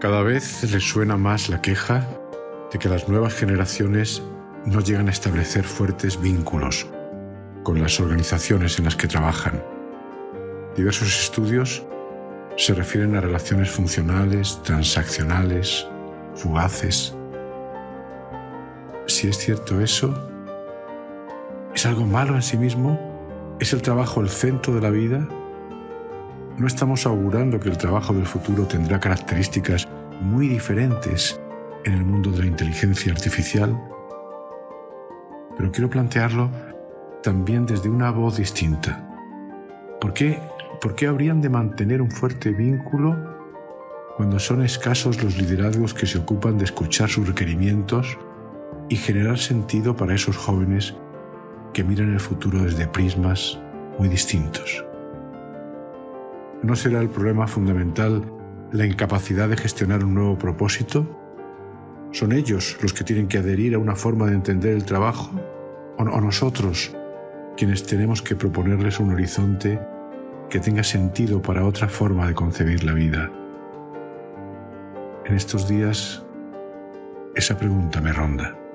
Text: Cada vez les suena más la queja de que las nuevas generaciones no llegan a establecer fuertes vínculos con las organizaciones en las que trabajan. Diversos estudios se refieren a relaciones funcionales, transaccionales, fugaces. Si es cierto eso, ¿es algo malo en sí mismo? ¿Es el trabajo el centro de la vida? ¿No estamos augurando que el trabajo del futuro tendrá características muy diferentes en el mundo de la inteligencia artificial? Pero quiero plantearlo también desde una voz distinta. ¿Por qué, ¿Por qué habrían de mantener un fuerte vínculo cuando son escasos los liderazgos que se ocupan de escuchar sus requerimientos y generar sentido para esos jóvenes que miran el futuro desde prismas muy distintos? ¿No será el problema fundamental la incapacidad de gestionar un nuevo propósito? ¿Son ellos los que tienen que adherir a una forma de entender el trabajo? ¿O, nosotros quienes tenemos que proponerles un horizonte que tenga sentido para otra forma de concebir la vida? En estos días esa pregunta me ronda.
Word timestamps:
Cada 0.00 0.22
vez 0.22 0.62
les 0.70 0.84
suena 0.84 1.16
más 1.16 1.48
la 1.48 1.60
queja 1.60 2.06
de 2.72 2.78
que 2.78 2.88
las 2.88 3.08
nuevas 3.08 3.34
generaciones 3.34 4.22
no 4.64 4.78
llegan 4.78 5.08
a 5.08 5.10
establecer 5.10 5.64
fuertes 5.64 6.20
vínculos 6.20 6.86
con 7.64 7.80
las 7.80 7.98
organizaciones 7.98 8.78
en 8.78 8.84
las 8.84 8.94
que 8.94 9.08
trabajan. 9.08 9.60
Diversos 10.76 11.20
estudios 11.20 11.84
se 12.56 12.74
refieren 12.74 13.16
a 13.16 13.20
relaciones 13.20 13.70
funcionales, 13.72 14.62
transaccionales, 14.62 15.84
fugaces. 16.36 17.16
Si 19.08 19.26
es 19.26 19.36
cierto 19.36 19.80
eso, 19.80 20.14
¿es 21.74 21.86
algo 21.86 22.06
malo 22.06 22.36
en 22.36 22.42
sí 22.42 22.56
mismo? 22.56 23.56
¿Es 23.58 23.72
el 23.72 23.82
trabajo 23.82 24.20
el 24.20 24.28
centro 24.28 24.76
de 24.76 24.80
la 24.80 24.90
vida? 24.90 25.28
¿No 26.58 26.66
estamos 26.66 27.06
augurando 27.06 27.60
que 27.60 27.68
el 27.68 27.78
trabajo 27.78 28.12
del 28.12 28.26
futuro 28.26 28.66
tendrá 28.66 28.98
características 28.98 29.86
muy 30.20 30.48
diferentes 30.48 31.40
en 31.84 31.92
el 31.92 32.04
mundo 32.04 32.32
de 32.32 32.40
la 32.40 32.46
inteligencia 32.46 33.12
artificial? 33.12 33.80
Pero 35.56 35.70
quiero 35.70 35.88
plantearlo 35.88 36.50
también 37.22 37.64
desde 37.64 37.88
una 37.88 38.10
voz 38.10 38.38
distinta. 38.38 39.08
¿Por 40.00 40.12
qué, 40.12 40.40
¿Por 40.80 40.96
qué 40.96 41.06
habrían 41.06 41.40
de 41.40 41.48
mantener 41.48 42.02
un 42.02 42.10
fuerte 42.10 42.50
vínculo 42.50 43.16
cuando 44.16 44.40
son 44.40 44.64
escasos 44.64 45.22
los 45.22 45.38
liderazgos 45.38 45.94
que 45.94 46.06
se 46.06 46.18
ocupan 46.18 46.58
de 46.58 46.64
escuchar 46.64 47.08
sus 47.08 47.28
requerimientos 47.28 48.18
y 48.88 48.96
generar 48.96 49.38
sentido 49.38 49.94
para 49.94 50.16
esos 50.16 50.36
jóvenes 50.36 50.96
que 51.72 51.84
miran 51.84 52.12
el 52.12 52.18
futuro 52.18 52.64
desde 52.64 52.88
prismas 52.88 53.60
muy 53.96 54.08
distintos? 54.08 54.87
¿No 56.62 56.74
será 56.74 57.00
el 57.00 57.08
problema 57.08 57.46
fundamental 57.46 58.24
la 58.72 58.84
incapacidad 58.84 59.48
de 59.48 59.56
gestionar 59.56 60.04
un 60.04 60.14
nuevo 60.14 60.36
propósito? 60.36 61.06
¿Son 62.10 62.32
ellos 62.32 62.76
los 62.82 62.92
que 62.92 63.04
tienen 63.04 63.28
que 63.28 63.38
adherir 63.38 63.76
a 63.76 63.78
una 63.78 63.94
forma 63.94 64.26
de 64.26 64.34
entender 64.34 64.74
el 64.74 64.84
trabajo? 64.84 65.30
¿O, 65.98 66.04
nosotros 66.04 66.94
quienes 67.56 67.84
tenemos 67.84 68.22
que 68.22 68.34
proponerles 68.34 68.98
un 68.98 69.12
horizonte 69.12 69.80
que 70.50 70.58
tenga 70.58 70.82
sentido 70.82 71.40
para 71.40 71.64
otra 71.64 71.88
forma 71.88 72.26
de 72.26 72.34
concebir 72.34 72.82
la 72.82 72.92
vida? 72.92 73.30
En 75.26 75.36
estos 75.36 75.68
días 75.68 76.24
esa 77.36 77.56
pregunta 77.56 78.00
me 78.00 78.12
ronda. 78.12 78.67